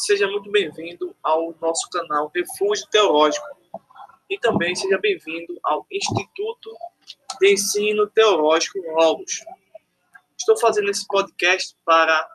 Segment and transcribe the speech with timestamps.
[0.00, 3.46] seja muito bem-vindo ao nosso canal Refúgio Teológico
[4.30, 6.74] e também seja bem-vindo ao Instituto
[7.38, 9.44] de Ensino Teológico Logos.
[10.38, 12.26] Estou fazendo esse podcast para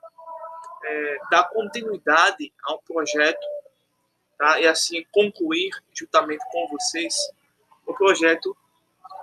[0.83, 3.43] é, dar continuidade ao projeto
[4.37, 4.61] tá?
[4.61, 7.15] e assim concluir juntamente com vocês
[7.87, 8.55] o projeto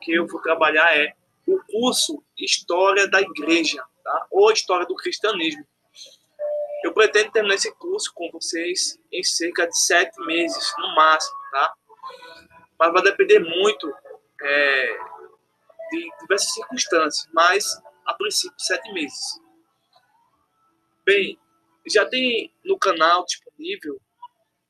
[0.01, 1.15] que eu vou trabalhar é
[1.47, 4.27] o curso História da Igreja, tá?
[4.33, 5.65] ou História do Cristianismo.
[6.83, 11.75] Eu pretendo terminar esse curso com vocês em cerca de sete meses, no máximo, tá?
[12.79, 13.95] Mas vai depender muito
[14.43, 14.99] é,
[15.91, 19.41] de diversas circunstâncias, mas a princípio sete meses.
[21.05, 21.39] Bem,
[21.87, 24.01] já tem no canal disponível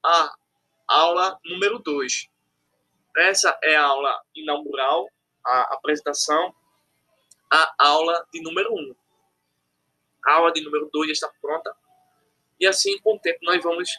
[0.04, 0.34] a
[0.88, 2.28] aula número 2.
[3.16, 5.08] Essa é a aula inaugural,
[5.44, 6.54] a apresentação,
[7.50, 8.76] a aula de número 1.
[8.76, 8.94] Um.
[10.24, 11.74] A aula de número 2 já está pronta.
[12.62, 13.90] E assim, com o tempo, nós vamos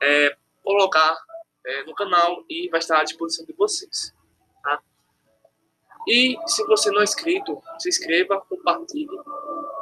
[0.00, 1.18] é, colocar
[1.66, 4.14] é, no canal e vai estar à disposição de vocês.
[4.62, 4.80] Tá?
[6.08, 9.06] E se você não é inscrito, se inscreva, compartilhe,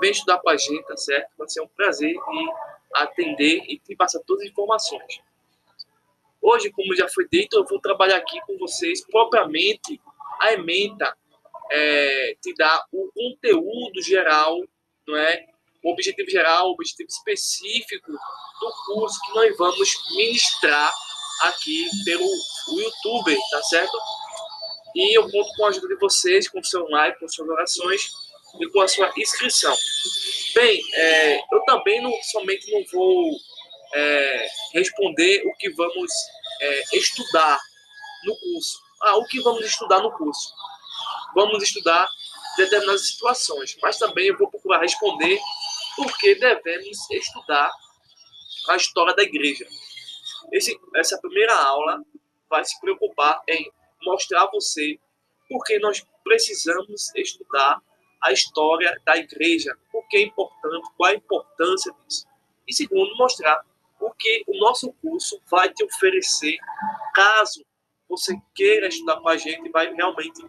[0.00, 1.30] vem estudar com a gente, tá certo?
[1.38, 2.52] Vai ser um prazer de
[2.92, 5.20] atender e te passar todas as informações.
[6.42, 10.00] Hoje, como já foi dito, eu vou trabalhar aqui com vocês propriamente
[10.40, 11.16] a ementa
[11.70, 14.60] é, te dá o conteúdo geral,
[15.06, 15.46] não é?
[15.88, 20.92] O objetivo geral, o objetivo específico do curso que nós vamos ministrar
[21.40, 22.28] aqui pelo
[22.68, 23.98] YouTube, tá certo?
[24.94, 28.02] E eu conto com a ajuda de vocês, com o seu like, com suas orações
[28.60, 29.74] e com a sua inscrição.
[30.54, 33.30] Bem, é, eu também não somente não vou
[33.94, 36.12] é, responder o que vamos
[36.60, 37.58] é, estudar
[38.24, 38.78] no curso.
[39.04, 40.52] Ah, o que vamos estudar no curso?
[41.34, 42.10] Vamos estudar
[42.58, 45.40] determinadas situações, mas também eu vou procurar responder
[45.98, 47.72] por que devemos estudar
[48.68, 49.66] a história da igreja.
[50.52, 52.00] Esse, essa primeira aula
[52.48, 53.68] vai se preocupar em
[54.02, 54.96] mostrar a você
[55.48, 57.82] por que nós precisamos estudar
[58.22, 62.26] a história da igreja, o que é importante, qual a importância disso.
[62.66, 63.60] E segundo, mostrar
[64.00, 66.58] o que o nosso curso vai te oferecer
[67.12, 67.64] caso
[68.08, 70.40] você queira estudar com a gente, vai realmente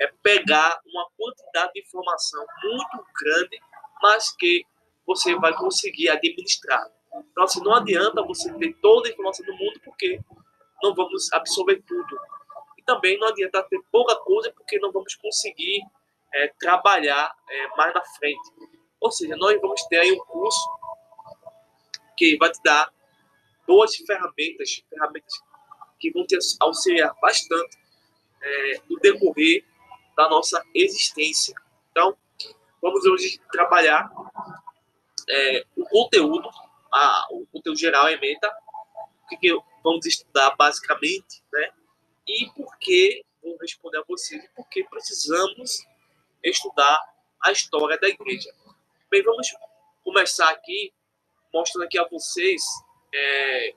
[0.00, 3.60] é, pegar uma quantidade de informação muito grande,
[4.02, 4.66] mas que
[5.06, 6.90] você vai conseguir administrar.
[7.30, 10.20] Então, assim, não adianta você ter toda a informação do mundo, porque
[10.82, 12.18] não vamos absorver tudo.
[12.76, 15.82] E também não adianta ter pouca coisa, porque não vamos conseguir
[16.34, 18.52] é, trabalhar é, mais na frente.
[19.00, 20.68] Ou seja, nós vamos ter aí um curso
[22.16, 22.90] que vai te dar
[23.66, 25.34] boas ferramentas, ferramentas
[25.98, 27.78] que vão te auxiliar bastante
[28.42, 29.64] é, no decorrer
[30.16, 31.54] da nossa existência.
[31.90, 32.16] Então,
[32.80, 34.10] vamos hoje trabalhar
[35.28, 36.48] é, o conteúdo,
[36.92, 38.48] a, o conteúdo geral, a ementa,
[39.24, 41.70] o que, que vamos estudar basicamente, né?
[42.26, 45.86] E por que, vou responder a vocês, por que precisamos
[46.42, 46.98] estudar
[47.42, 48.52] a história da igreja.
[49.10, 49.48] Bem, vamos
[50.04, 50.92] começar aqui
[51.52, 52.62] mostrando aqui a vocês
[53.14, 53.74] é,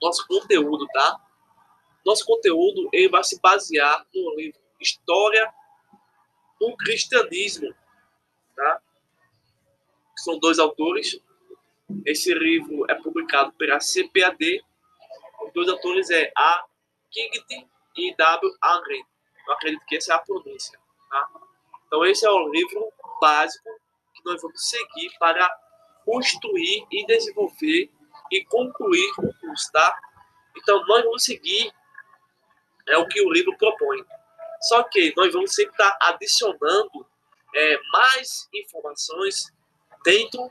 [0.00, 1.20] nosso conteúdo, tá?
[2.04, 5.52] Nosso conteúdo ele vai se basear no livro História
[6.58, 7.74] do Cristianismo,
[8.56, 8.82] tá?
[10.24, 11.20] São dois autores.
[12.04, 14.64] Esse livro é publicado pela CPAD.
[15.44, 16.64] Os dois autores é A.
[17.10, 18.56] Kington e W.
[18.62, 19.02] Angren.
[19.46, 20.78] Eu acredito que essa é a pronúncia,
[21.10, 21.28] tá?
[21.86, 23.68] Então esse é o livro básico
[24.14, 25.50] que nós vamos seguir para
[26.04, 27.90] construir e desenvolver
[28.30, 29.98] e concluir o curso, tá?
[30.56, 31.72] Então, nós vamos seguir
[32.86, 34.04] é o que o livro propõe.
[34.62, 37.06] Só que nós vamos sempre estar adicionando
[37.54, 39.52] é, mais informações
[40.04, 40.50] dentro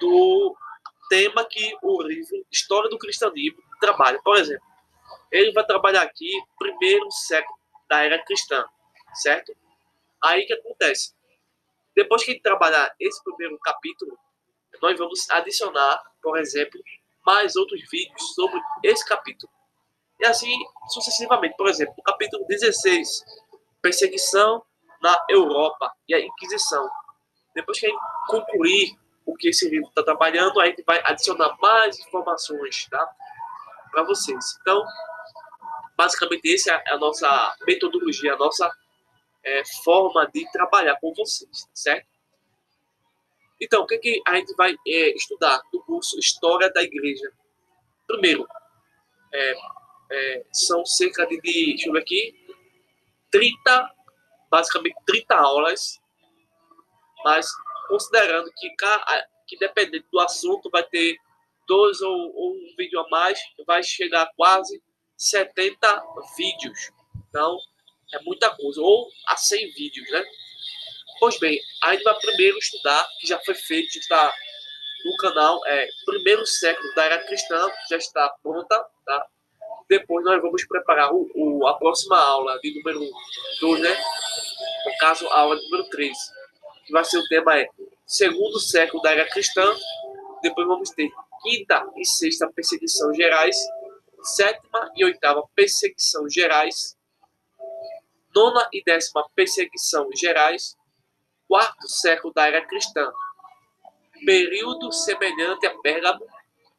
[0.00, 0.56] do
[1.08, 4.20] tema que o livro História do Cristianismo trabalha.
[4.22, 4.66] Por exemplo,
[5.30, 8.64] ele vai trabalhar aqui primeiro século da era cristã,
[9.14, 9.52] certo?
[10.22, 11.12] Aí que acontece?
[11.94, 14.16] Depois que trabalhar esse primeiro capítulo,
[14.80, 16.80] nós vamos adicionar, por exemplo,
[17.24, 19.50] mais outros vídeos sobre esse capítulo.
[20.20, 20.54] E assim
[20.88, 21.56] sucessivamente.
[21.56, 23.24] Por exemplo, o capítulo 16,
[23.82, 24.62] perseguição
[25.02, 26.88] na Europa e a Inquisição.
[27.60, 31.56] Depois que a gente concluir o que esse livro está trabalhando, a gente vai adicionar
[31.60, 33.08] mais informações tá?
[33.90, 34.58] para vocês.
[34.60, 34.82] Então,
[35.96, 38.70] basicamente, essa é a nossa metodologia, a nossa
[39.44, 42.06] é, forma de trabalhar com vocês, tá certo?
[43.60, 47.30] Então, o que, que a gente vai é, estudar no curso História da Igreja?
[48.06, 48.48] Primeiro,
[49.32, 49.54] é,
[50.10, 52.34] é, são cerca de, deixa eu ver aqui,
[53.30, 53.90] 30,
[54.50, 55.99] basicamente 30 aulas,
[57.24, 57.46] mas
[57.88, 58.70] considerando que,
[59.46, 61.16] que dependendo do assunto vai ter
[61.66, 64.82] dois ou, ou um vídeo a mais, vai chegar a quase
[65.16, 66.02] 70
[66.36, 66.90] vídeos.
[67.28, 67.58] Então,
[68.12, 68.80] é muita coisa.
[68.80, 70.24] Ou a 100 vídeos, né?
[71.20, 74.34] Pois bem, a gente vai primeiro estudar, que já foi feito, já está
[75.04, 79.26] no canal, é primeiro século da era cristã, já está pronta, tá?
[79.88, 83.00] Depois nós vamos preparar o, o a próxima aula de número
[83.60, 84.02] 2, né?
[84.86, 86.16] No caso, a aula de número 3,
[86.90, 87.68] que vai ser o tema é
[88.04, 89.64] segundo século da era cristã.
[90.42, 91.08] Depois vamos ter
[91.40, 93.56] quinta e sexta perseguição gerais,
[94.22, 96.98] sétima e oitava perseguição gerais,
[98.34, 100.76] nona e décima perseguição gerais,
[101.46, 103.08] quarto século da era cristã,
[104.26, 106.26] período semelhante a Pérgamo,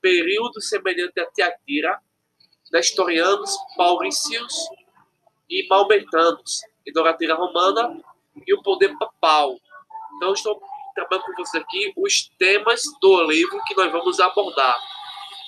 [0.02, 2.00] período semelhante a Tiatira,
[2.72, 4.54] nestorianos, mauricios
[5.50, 8.02] e maometanos, idolatria romana
[8.46, 9.58] e o poder papal.
[10.22, 10.62] Então, estou
[10.94, 14.80] trabalhando com vocês aqui os temas do livro que nós vamos abordar.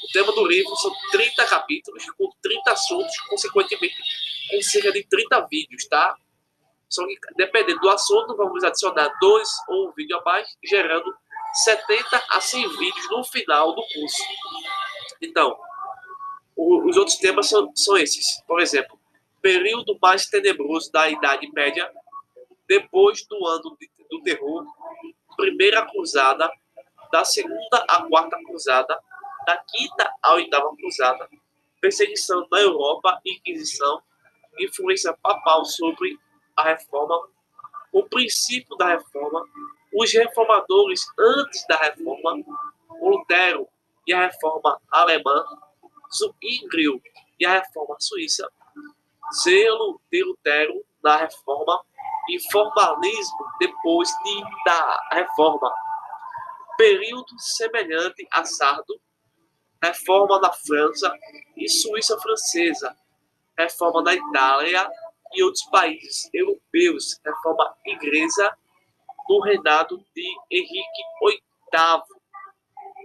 [0.04, 3.96] O tema do livro são 30 capítulos, com 30 assuntos, consequentemente
[4.50, 6.18] com cerca de 30 vídeos, tá?
[6.90, 11.16] Só que, dependendo do assunto, vamos adicionar dois ou um vídeo a mais, gerando
[11.54, 14.24] 70 a 100 vídeos no final do curso.
[15.22, 15.56] Então,
[16.56, 18.42] o, os outros temas são, são esses.
[18.48, 19.00] Por exemplo,
[19.40, 21.88] período mais tenebroso da Idade Média,
[22.68, 24.66] depois do ano de, do terror,
[25.36, 26.50] primeira cruzada,
[27.12, 29.00] da segunda à quarta cruzada,
[29.46, 31.28] da quinta à oitava cruzada,
[31.82, 34.02] perseguição na Europa, Inquisição,
[34.60, 36.18] influência papal sobre
[36.56, 37.28] a reforma,
[37.92, 39.44] o princípio da reforma,
[39.94, 42.44] os reformadores antes da reforma,
[43.02, 43.68] Lutero
[44.08, 45.44] e a reforma alemã,
[46.12, 47.02] Zwingli
[47.40, 48.48] e a reforma suíça,
[49.44, 51.84] zelo de Lutero na reforma
[52.30, 55.72] e formalismo depois de, da reforma.
[56.78, 59.00] Período semelhante a Sardo,
[59.82, 61.14] reforma na França
[61.56, 62.98] e Suíça francesa,
[63.58, 64.90] reforma na Itália
[65.34, 68.58] e outros países europeus, reforma inglesa
[69.30, 72.02] no reinado de Henrique VIII,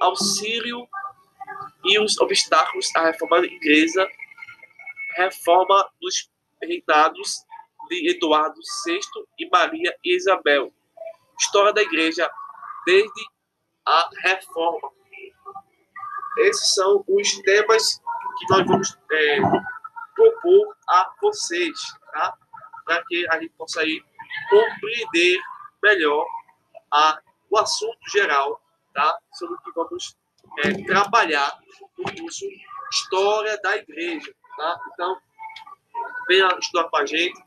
[0.01, 0.89] auxílio
[1.85, 4.09] e os obstáculos à reforma inglesa,
[5.17, 6.31] reforma dos
[6.63, 7.45] reinados
[7.89, 9.01] de Eduardo VI
[9.39, 10.73] e Maria Isabel.
[11.39, 12.31] História da Igreja
[12.85, 13.27] desde
[13.87, 14.91] a Reforma.
[16.39, 18.01] Esses são os temas
[18.39, 19.41] que nós vamos é,
[20.15, 21.79] propor a vocês,
[22.13, 22.35] tá?
[22.85, 24.01] Para que a gente possa aí
[24.49, 25.41] compreender
[25.83, 26.27] melhor
[26.93, 27.21] a,
[27.51, 28.61] o assunto geral,
[28.95, 29.19] tá?
[29.33, 30.17] Sobre o que vamos
[30.65, 31.59] é, trabalhar
[31.99, 32.47] no curso
[32.91, 34.81] História da Igreja, tá?
[34.93, 35.21] Então,
[36.27, 37.39] venha estudar com a gente,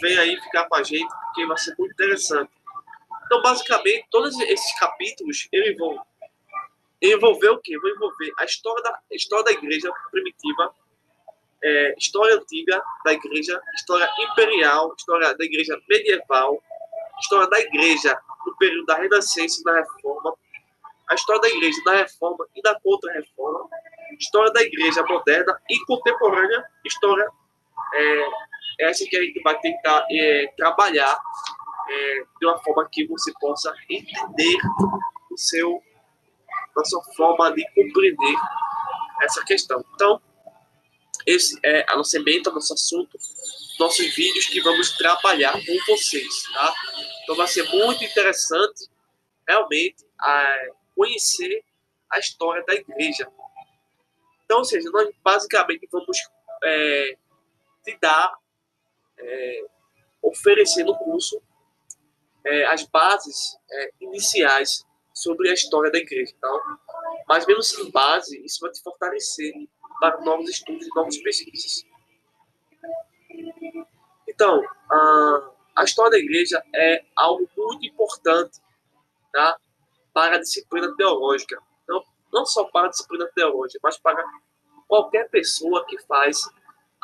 [0.00, 2.50] vem aí ficar com a gente, porque vai ser muito interessante.
[3.26, 5.98] Então, basicamente, todos esses capítulos eles vão
[7.00, 7.78] envolver o quê?
[7.78, 10.74] Vão envolver a história da, a história da igreja primitiva,
[11.64, 16.62] é, história antiga da igreja, história imperial, história da igreja medieval,
[17.20, 20.34] história da igreja no período da Renascença e da Reforma,
[21.08, 23.68] a história da igreja da Reforma e da Contra-Reforma,
[24.18, 27.28] história da igreja moderna e contemporânea, história
[27.94, 28.26] é,
[28.78, 31.18] essa que a gente vai tentar é, trabalhar
[31.88, 34.58] é, de uma forma que você possa entender
[35.30, 35.82] o seu,
[36.76, 38.36] a sua forma de compreender
[39.22, 39.84] essa questão.
[39.94, 40.20] Então,
[41.26, 43.16] esse é a nossa emenda, nosso assunto,
[43.78, 46.74] nossos vídeos que vamos trabalhar com vocês, tá?
[47.22, 48.88] Então vai ser muito interessante
[49.46, 50.56] realmente a
[50.94, 51.64] conhecer
[52.10, 53.26] a história da igreja.
[54.44, 56.18] Então, ou seja, nós basicamente vamos
[56.64, 57.16] é,
[57.84, 58.34] te dar
[59.22, 59.64] é,
[60.22, 61.40] oferecer no curso
[62.44, 66.32] é, as bases é, iniciais sobre a história da igreja.
[66.36, 66.60] Então,
[67.28, 69.52] mais menos sem base, isso vai te fortalecer
[70.00, 71.84] para novos estudos e novas pesquisas.
[74.28, 78.60] Então, a, a história da igreja é algo muito importante
[79.32, 79.56] tá,
[80.12, 81.60] para a disciplina teológica.
[81.84, 82.02] Então,
[82.32, 84.24] não só para a disciplina teológica, mas para
[84.88, 86.48] qualquer pessoa que faz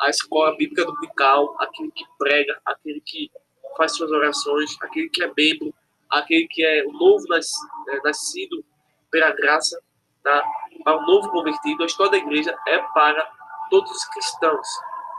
[0.01, 3.31] a escola bíblica dominical, aquele que prega, aquele que
[3.77, 5.73] faz suas orações, aquele que é membro,
[6.09, 7.47] aquele que é o novo nas,
[7.89, 8.63] é, nascido
[9.11, 9.81] pela graça,
[10.23, 10.43] tá?
[10.83, 11.83] para o novo convertido.
[11.83, 13.29] A história da igreja é para
[13.69, 14.67] todos os cristãos,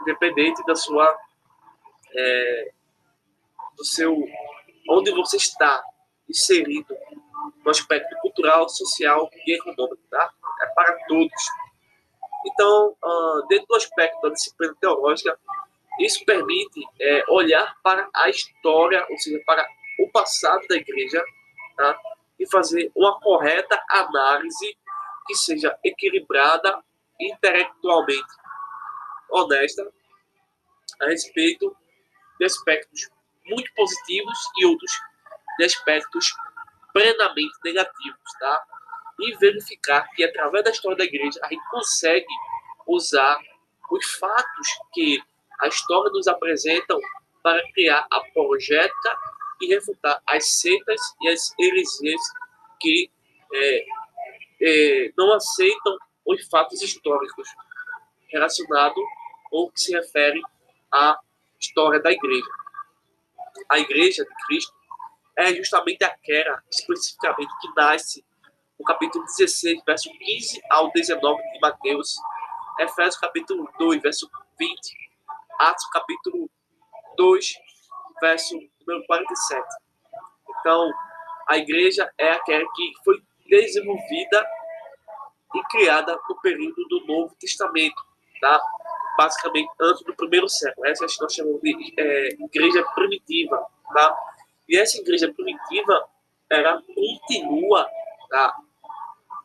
[0.01, 1.17] independente da sua,
[2.15, 2.71] é,
[3.77, 4.15] do seu,
[4.89, 5.83] onde você está
[6.29, 6.95] inserido
[7.63, 10.31] no aspecto cultural, social e econômico, tá?
[10.61, 11.43] É para todos.
[12.45, 15.37] Então, uh, dentro do aspecto da disciplina teológica,
[15.99, 19.67] isso permite é, olhar para a história, ou seja, para
[19.99, 21.23] o passado da igreja,
[21.75, 21.99] tá?
[22.39, 24.75] e fazer uma correta análise
[25.27, 26.83] que seja equilibrada,
[27.19, 28.33] intelectualmente
[29.29, 29.87] honesta
[31.01, 31.75] a respeito
[32.39, 33.09] de aspectos
[33.45, 34.91] muito positivos e outros
[35.59, 36.33] de aspectos
[36.93, 38.63] plenamente negativos, tá?
[39.19, 42.25] E verificar que através da história da igreja a gente consegue
[42.87, 43.39] usar
[43.89, 45.21] os fatos que
[45.59, 46.99] a história nos apresentam
[47.43, 49.17] para criar a apologética
[49.61, 52.21] e refutar as seitas e as heresias
[52.79, 53.11] que
[53.53, 53.85] é,
[54.61, 57.47] é, não aceitam os fatos históricos
[58.29, 59.03] relacionados
[59.51, 60.41] ou que se refere
[60.91, 61.19] à
[61.59, 62.49] história da igreja.
[63.69, 64.73] A igreja de Cristo
[65.37, 68.25] é justamente aquela, especificamente, que nasce
[68.81, 72.15] no capítulo 16, verso 15 ao 19 de Mateus,
[72.79, 74.73] Efésios capítulo 2, verso 20,
[75.59, 76.49] Atos capítulo
[77.15, 77.53] 2,
[78.19, 78.55] verso
[78.87, 79.63] número 47.
[80.49, 80.91] Então,
[81.47, 84.47] a igreja é aquela que foi desenvolvida
[85.53, 88.01] e criada no período do Novo Testamento,
[88.41, 88.59] tá?
[89.15, 90.87] basicamente antes do primeiro século.
[90.87, 93.63] Essa nós chamamos de é, igreja primitiva.
[93.93, 94.17] Tá?
[94.67, 96.09] E essa igreja primitiva
[96.49, 97.87] ela continua
[98.31, 98.55] tá?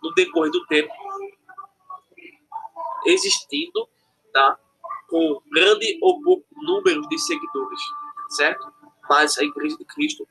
[0.06, 0.92] No decorrer do tempo
[3.06, 3.88] existindo
[4.32, 4.58] tá?
[5.08, 7.80] com grande ou pouco número de seguidores,
[8.30, 8.72] certo?
[9.08, 10.26] Mas a igreja de Cristo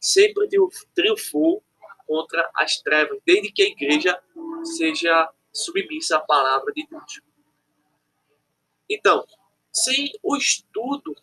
[0.00, 0.48] sempre
[0.94, 1.62] triunfou
[2.06, 4.20] contra as trevas, desde que a igreja
[4.64, 7.20] seja submissa à palavra de Deus.
[8.88, 9.24] Então,
[9.72, 11.14] sem o estudo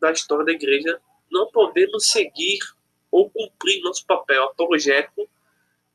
[0.00, 2.58] da história da igreja, não podemos seguir
[3.10, 5.28] ou cumprir nosso papel apologético,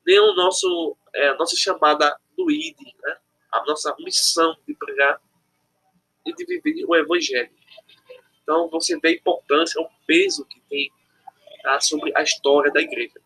[0.06, 3.16] nem o nosso, é, a nossa chamada do ID, né?
[3.52, 5.20] a nossa missão de pregar
[6.26, 7.50] e de viver o evangelho.
[8.42, 10.90] Então, você vê a importância, o peso que tem
[11.62, 13.20] tá, sobre a história da igreja.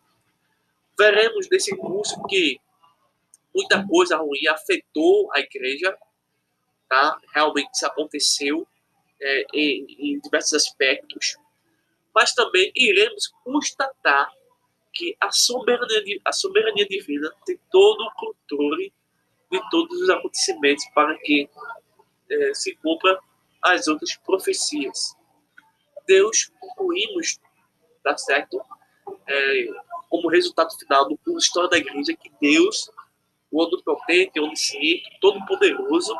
[0.97, 2.59] Veremos nesse curso que
[3.53, 5.97] muita coisa ruim afetou a igreja,
[6.87, 7.19] tá?
[7.33, 8.67] Realmente isso aconteceu
[9.21, 11.37] é, em, em diversos aspectos,
[12.13, 14.31] mas também iremos constatar
[14.93, 18.93] que a soberania, a soberania divina tem todo o controle
[19.51, 21.49] de todos os acontecimentos para que
[22.29, 23.19] é, se cumpra
[23.61, 25.15] as outras profecias.
[26.07, 27.39] Deus concluímos,
[28.03, 28.61] tá certo?
[29.27, 29.67] É,
[30.09, 32.89] como resultado final do curso História da Igreja, que Deus,
[33.51, 36.15] o Onipotente, Onisciente, Todo-Poderoso,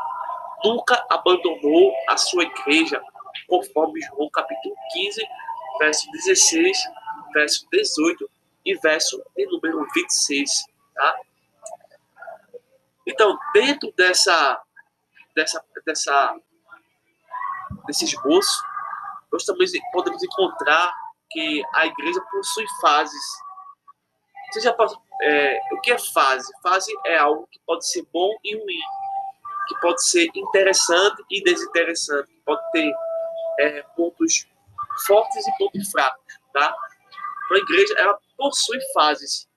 [0.64, 3.02] nunca abandonou a sua igreja,
[3.48, 5.22] conforme João capítulo 15,
[5.80, 6.78] verso 16,
[7.34, 8.30] verso 18
[8.66, 10.50] e verso de número 26,
[10.94, 11.16] tá?
[13.08, 14.62] Então, dentro dessa,
[15.36, 16.40] dessa, dessa,
[17.88, 18.64] desse esboço,
[19.32, 20.94] nós também podemos encontrar
[21.32, 23.24] que a igreja possui fases.
[24.52, 26.52] Você já passou, é, o que é fase?
[26.62, 28.82] Fase é algo que pode ser bom e ruim
[29.70, 32.92] que pode ser interessante e desinteressante, pode ter
[33.60, 34.48] é, pontos
[35.06, 36.76] fortes e pontos fracos, tá?
[37.50, 39.50] Então, a igreja, ela possui fases.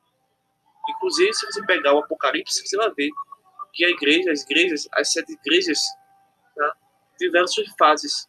[0.88, 3.10] Inclusive, se você pegar o Apocalipse, você vai ver
[3.72, 5.78] que a igreja, as igrejas, as sete igrejas,
[6.56, 6.76] tá?
[7.18, 8.26] tiveram suas fases.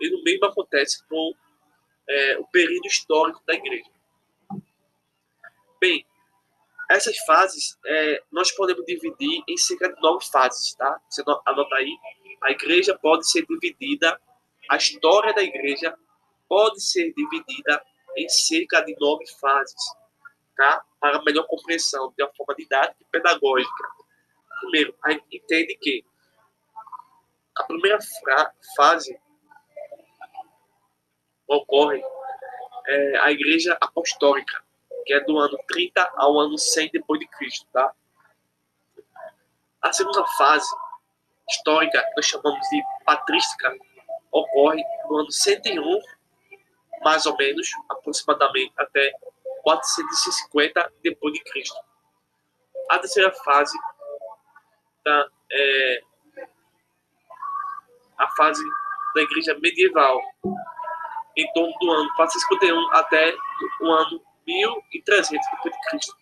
[0.00, 1.32] E no mesmo acontece com
[2.08, 3.90] é, o período histórico da igreja.
[5.80, 6.06] Bem,
[6.90, 11.00] essas fases, é, nós podemos dividir em cerca de nove fases, tá?
[11.08, 11.96] Você anota aí.
[12.42, 14.20] A igreja pode ser dividida,
[14.68, 15.96] a história da igreja
[16.48, 17.82] pode ser dividida
[18.16, 19.82] em cerca de nove fases,
[20.56, 20.84] tá?
[21.00, 23.84] Para melhor compreensão, de uma forma didática e pedagógica.
[24.60, 26.04] Primeiro, a gente entende que
[27.56, 27.98] a primeira
[28.76, 29.18] fase
[31.46, 32.02] ocorre
[32.86, 34.62] é, a igreja apostólica,
[35.04, 37.92] que é do ano 30 ao ano 100 depois de Cristo, tá?
[39.80, 40.68] A segunda fase
[41.50, 43.76] histórica, que nós chamamos de patrística,
[44.30, 46.00] ocorre no ano 101,
[47.04, 49.12] mais ou menos, aproximadamente até
[49.62, 51.76] 450 depois de Cristo.
[52.90, 53.78] A terceira fase
[55.04, 56.02] tá, é
[58.18, 58.62] a fase
[59.14, 60.20] da igreja medieval,
[61.36, 63.34] em torno do ano 451 até
[63.80, 66.16] o ano 1300 depois de Cristo.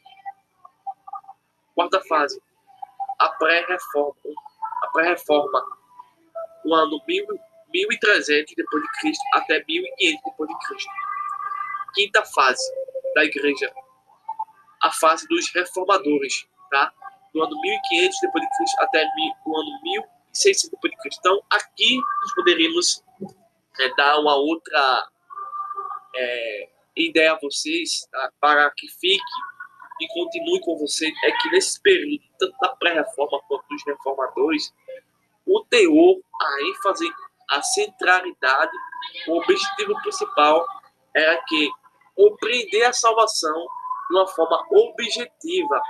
[1.74, 2.42] Quarta fase,
[3.18, 4.14] a pré-reforma,
[4.82, 5.78] a pré-reforma,
[6.64, 7.00] o ano
[7.72, 10.90] 1300 depois de Cristo até 1500 depois de Cristo.
[11.94, 12.72] Quinta fase
[13.14, 13.72] da igreja,
[14.82, 16.92] a fase dos reformadores, tá?
[17.34, 19.04] Do ano 1500 depois de Cristo até
[19.46, 21.18] o ano 1600 depois de Cristo.
[21.20, 23.04] Então, aqui nós poderíamos
[23.80, 25.08] é, dar uma outra
[26.14, 28.32] é, ideia a vocês, tá?
[28.40, 29.22] para que fique
[30.00, 34.72] e continue com você é que nesse período, tanto da pré-reforma quanto dos reformadores,
[35.46, 37.06] o teor, a ênfase,
[37.50, 38.76] a centralidade,
[39.26, 40.64] o objetivo principal
[41.14, 41.70] era que
[42.14, 43.66] compreender a salvação
[44.08, 45.82] de uma forma objetiva.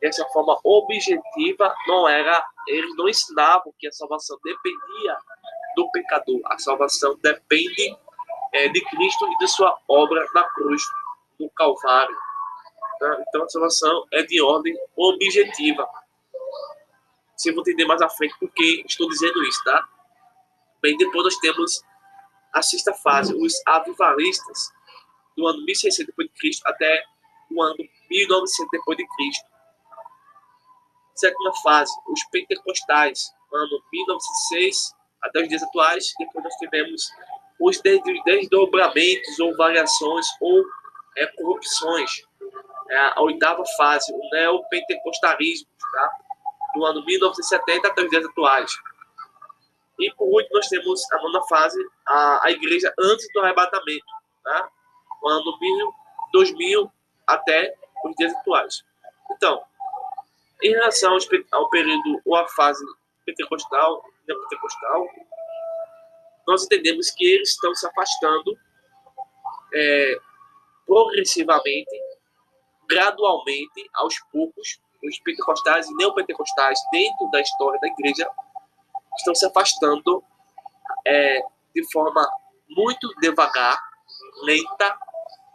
[0.00, 5.16] Essa forma objetiva não era, eles não ensinavam que a salvação dependia
[5.76, 6.40] do pecador.
[6.46, 7.96] A salvação depende
[8.52, 10.82] é, de Cristo e de sua obra na cruz,
[11.38, 12.16] no Calvário.
[12.98, 13.16] Tá?
[13.28, 15.88] Então a salvação é de ordem objetiva.
[17.36, 19.88] Você vai entender mais à frente por que estou dizendo isso, tá?
[20.82, 21.84] Bem, depois nós temos
[22.52, 24.72] a sexta fase, os avivalistas,
[25.36, 27.04] do ano 1600 depois de Cristo até
[27.50, 27.76] o ano
[28.10, 29.44] 1900 depois de Cristo.
[31.14, 36.12] Sétima fase, os pentecostais, ano 1906 até os dias atuais.
[36.18, 37.10] Depois nós tivemos
[37.60, 40.64] os desdobramentos ou variações ou
[41.16, 42.26] é, corrupções.
[42.90, 46.10] É a oitava fase, o neopentecostalismo, tá?
[46.74, 48.72] do ano 1970 até os dias atuais.
[50.02, 54.04] E por último, nós temos a nona fase, a, a igreja antes do arrebatamento,
[54.42, 54.68] tá?
[55.22, 55.58] o ano
[56.32, 56.92] 2000
[57.26, 58.84] até os dias atuais.
[59.30, 59.62] Então,
[60.62, 61.16] em relação
[61.52, 62.84] ao período ou à fase
[63.24, 65.06] pentecostal, neopentecostal,
[66.46, 68.58] nós entendemos que eles estão se afastando
[69.72, 70.16] é,
[70.86, 72.00] progressivamente,
[72.88, 78.28] gradualmente, aos poucos, os pentecostais e neopentecostais dentro da história da igreja
[79.16, 80.22] estão se afastando
[81.06, 81.40] é,
[81.74, 82.28] de forma
[82.68, 83.78] muito devagar,
[84.42, 84.98] lenta,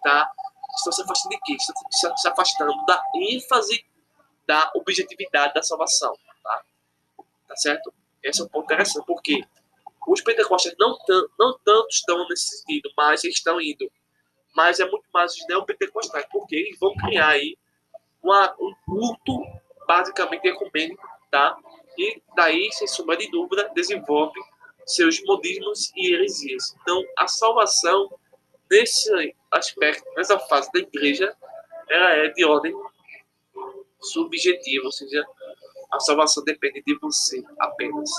[0.03, 0.31] tá?
[0.75, 1.57] Estão se afastando de quê?
[1.91, 3.85] Estão se afastando da ênfase
[4.45, 6.63] da objetividade da salvação, tá?
[7.47, 7.93] Tá certo?
[8.23, 9.43] Esse é um ponto interessante, porque
[10.07, 10.97] os pentecostes não,
[11.37, 13.91] não tanto estão nesse sentido, mas estão indo.
[14.55, 17.57] Mas é muito mais os neopentecostais, porque eles vão criar aí
[18.23, 19.43] uma, um culto
[19.85, 21.57] basicamente ecumênico, tá?
[21.97, 24.39] E daí, sem sombra de dúvida, desenvolve
[24.85, 26.75] seus modismos e heresias.
[26.81, 28.09] Então, a salvação,
[28.69, 31.35] nesse aspecto, nessa fase da igreja,
[31.89, 32.73] ela é de ordem
[34.01, 35.25] subjetiva, ou seja,
[35.91, 38.09] a salvação depende de você apenas.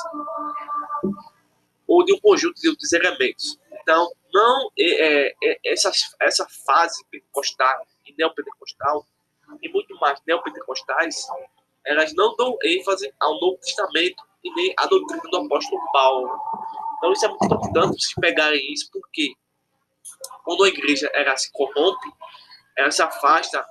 [1.87, 3.59] Ou de um conjunto de outros elementos.
[3.81, 9.07] Então, não é, é, é essa, essa fase pentecostal e neopentecostal,
[9.63, 11.27] e muito mais neopentecostais,
[11.89, 16.41] elas não dão ênfase ao Novo Testamento e nem à doutrina do apóstolo Paulo.
[16.99, 19.33] Então, isso é muito importante vocês pegarem isso, porque
[20.45, 22.13] quando a igreja ela se corrompe,
[22.77, 23.65] ela se afasta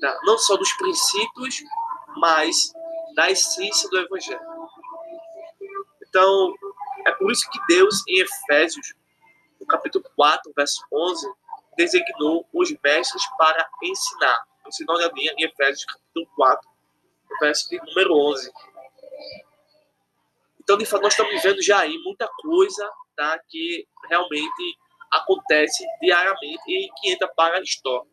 [0.00, 1.62] da, não só dos princípios,
[2.18, 2.72] mas
[3.14, 4.40] da essência do Evangelho.
[6.06, 6.54] Então,
[7.06, 8.94] é por isso que Deus, em Efésios,
[9.58, 11.26] no capítulo 4, verso 11,
[11.76, 14.44] designou os mestres para ensinar.
[14.66, 16.75] Você dá uma olhadinha em Efésios, capítulo 4,
[17.40, 18.52] verso de número 11.
[20.60, 24.78] Então, de fato, nós estamos vendo já aí muita coisa tá, que realmente
[25.10, 28.10] acontece diariamente e que entra para a história.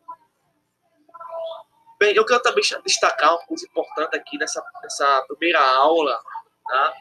[1.99, 6.21] Bem, eu quero também destacar uma coisa importante aqui nessa, nessa primeira aula,
[6.67, 6.93] tá?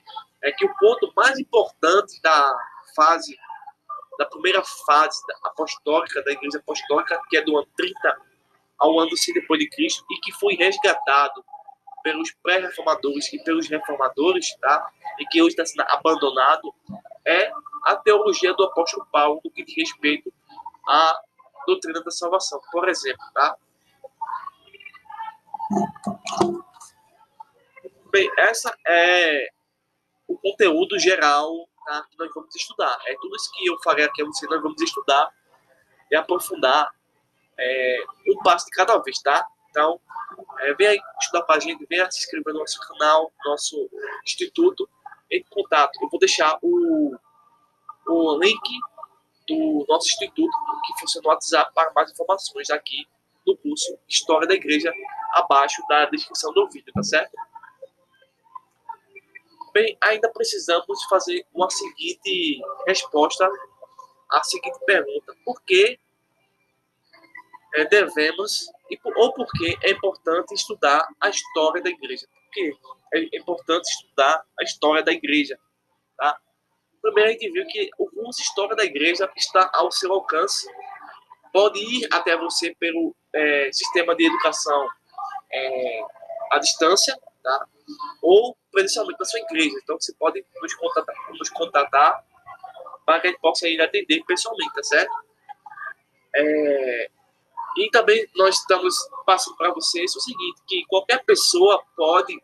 [0.42, 2.56] é que o ponto mais importante da
[2.94, 3.36] fase,
[4.18, 8.20] da primeira fase apostólica, da igreja apostólica, que é do ano 30
[8.78, 11.44] ao ano 100 depois de Cristo, e que foi resgatado
[12.02, 14.90] pelos pré-reformadores e pelos reformadores, tá?
[15.18, 16.74] e que hoje está sendo abandonado,
[17.24, 17.50] é
[17.84, 20.32] a teologia do apóstolo Paulo no que diz respeito
[20.86, 21.20] à
[21.66, 22.60] doutrina da salvação.
[22.70, 23.56] Por exemplo, tá?
[28.10, 29.48] Bem, essa é
[30.28, 31.50] o conteúdo geral
[31.84, 32.98] tá, que nós vamos estudar.
[33.06, 35.30] É tudo isso que eu falei aqui você, nós vamos estudar
[36.10, 36.90] e aprofundar
[37.58, 39.46] é, um passo de cada vez, tá?
[39.72, 39.98] Então,
[40.60, 43.88] é, venha estudar com a gente, venha se inscrever no nosso canal, nosso
[44.22, 44.88] instituto,
[45.30, 45.98] em contato.
[46.00, 47.16] Eu vou deixar o,
[48.06, 48.60] o link
[49.48, 50.52] do nosso instituto,
[50.84, 53.08] que funciona no WhatsApp, para mais informações aqui
[53.46, 54.92] no curso História da Igreja,
[55.32, 57.32] abaixo da descrição do vídeo, tá certo?
[59.72, 63.50] Bem, ainda precisamos fazer uma seguinte resposta
[64.30, 65.98] à seguinte pergunta: por que
[67.74, 67.86] é,
[68.96, 72.26] devemos, ou por que é importante estudar a história da igreja?
[72.26, 72.72] Por que
[73.14, 75.58] é importante estudar a história da igreja?
[76.16, 76.38] Tá?
[77.00, 80.68] Primeiro, a gente viu que o curso História da Igreja está ao seu alcance.
[81.52, 84.88] Pode ir até você pelo é, sistema de educação
[85.52, 86.00] é,
[86.52, 87.66] à distância, tá?
[88.22, 89.76] ou presencialmente na sua igreja.
[89.82, 92.24] Então, você pode nos contatar, nos contatar
[93.04, 95.12] para que a gente possa ir atender pessoalmente, tá certo?
[96.34, 97.10] É,
[97.76, 102.38] E também nós estamos passando para vocês o seguinte, que qualquer pessoa pode,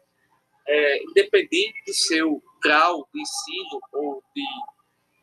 [0.67, 4.45] é, independente do seu grau de ensino ou de,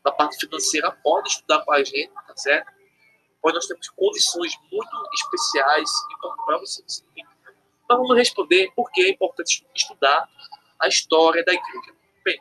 [0.04, 2.72] da parte financeira, pode estudar com a gente, tá certo?
[3.42, 5.90] Pois nós temos condições muito especiais
[6.44, 7.04] para vocês.
[7.84, 10.28] Então vamos responder por que é importante estudar
[10.80, 11.94] a história da igreja.
[12.24, 12.38] Bem,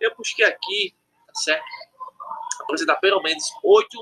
[0.00, 0.94] eu busquei aqui,
[1.26, 1.64] tá certo?
[2.62, 3.98] Apresentar pelo menos oito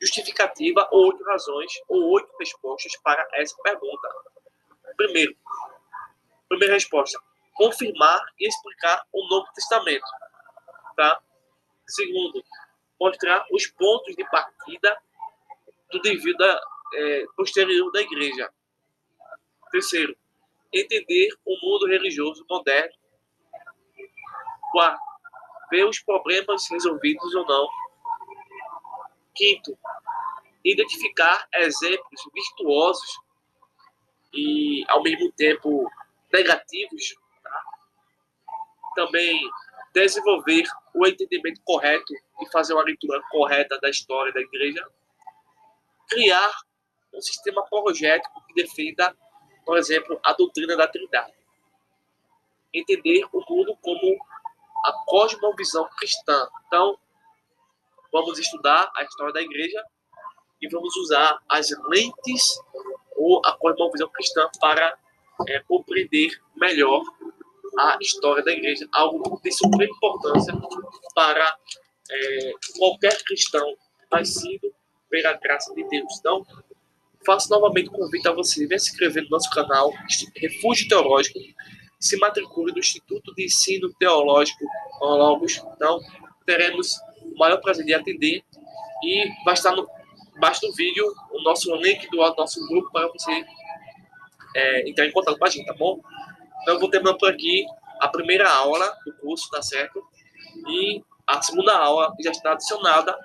[0.00, 4.08] justificativa ou oito razões ou oito respostas para essa pergunta.
[4.96, 5.36] Primeiro,
[6.48, 7.20] primeira resposta,
[7.54, 10.06] confirmar e explicar o Novo Testamento.
[10.96, 11.20] Tá?
[11.86, 12.42] Segundo,
[12.98, 14.96] mostrar os pontos de partida
[15.90, 16.42] do devido
[16.94, 18.50] é, posterior da igreja.
[19.70, 20.16] Terceiro,
[20.72, 22.94] entender o mundo religioso moderno.
[24.72, 25.00] Quarto,
[25.70, 27.68] ver os problemas resolvidos ou não.
[29.34, 29.76] Quinto,
[30.64, 33.20] identificar exemplos virtuosos
[34.32, 35.90] e, ao mesmo tempo,
[36.32, 37.14] negativos.
[37.42, 37.62] Tá?
[38.94, 39.40] Também
[39.92, 40.64] desenvolver
[40.94, 44.86] o entendimento correto e fazer uma leitura correta da história da igreja.
[46.08, 46.52] Criar
[47.12, 49.16] um sistema apologético que defenda,
[49.64, 51.34] por exemplo, a doutrina da Trindade.
[52.72, 54.18] Entender o mundo como
[54.84, 56.48] a cosmovisão cristã.
[56.66, 56.98] Então,
[58.12, 59.82] vamos estudar a história da igreja
[60.60, 62.60] e vamos usar as lentes
[63.16, 64.96] ou a cosmovisão cristã para
[65.48, 67.02] é, compreender melhor
[67.78, 70.54] a história da igreja, algo de suprema importância
[71.14, 71.56] para
[72.10, 73.76] é, qualquer cristão
[74.10, 74.72] nascido
[75.08, 76.18] pela graça de Deus.
[76.18, 76.44] Então,
[77.24, 79.92] faço novamente o convite a você, venha se inscrever no nosso canal
[80.36, 81.38] Refúgio Teológico,
[81.98, 84.64] se matricule no Instituto de Ensino Teológico
[85.00, 85.62] Logos.
[85.74, 86.00] Então,
[86.46, 86.98] teremos
[87.40, 88.44] maior prazer de atender
[89.02, 89.88] e vai estar no,
[90.36, 93.44] embaixo do vídeo o nosso link do nosso grupo para você
[94.54, 96.00] é, entrar em contato com a gente, tá bom?
[96.62, 97.64] Então, eu vou terminando por aqui
[98.00, 100.02] a primeira aula do curso, tá certo?
[100.68, 103.16] E a segunda aula já está adicionada.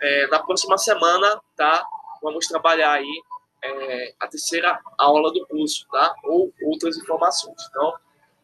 [0.00, 1.86] É, na próxima semana, tá?
[2.22, 3.22] Vamos trabalhar aí
[3.62, 6.14] é, a terceira aula do curso, tá?
[6.24, 7.56] Ou outras informações.
[7.70, 7.94] Então,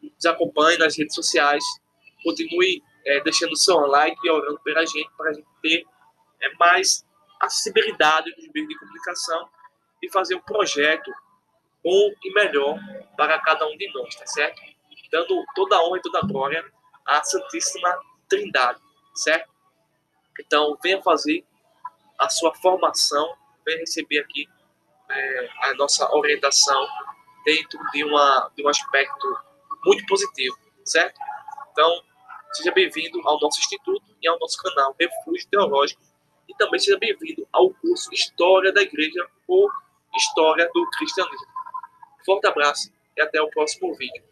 [0.01, 1.63] nos acompanhe nas redes sociais,
[2.23, 5.85] continue é, deixando seu like e orando pela gente, para a gente ter
[6.41, 7.05] é, mais
[7.39, 9.49] acessibilidade nos meios de comunicação
[10.01, 11.11] e fazer um projeto
[11.83, 12.79] bom e melhor
[13.17, 14.61] para cada um de nós, tá certo?
[15.11, 16.65] Dando toda a honra e toda a glória
[17.05, 18.79] à Santíssima Trindade,
[19.13, 19.51] certo?
[20.39, 21.45] Então, venha fazer
[22.17, 23.35] a sua formação,
[23.65, 24.47] venha receber aqui
[25.09, 26.87] é, a nossa orientação
[27.45, 29.37] dentro de, uma, de um aspecto
[29.85, 31.19] muito positivo, certo?
[31.71, 32.03] Então,
[32.53, 36.01] seja bem-vindo ao nosso instituto e ao nosso canal Refúgio Teológico
[36.47, 39.67] e também seja bem-vindo ao curso História da Igreja ou
[40.15, 41.47] História do Cristianismo.
[42.25, 44.23] Forte abraço e até o próximo vídeo.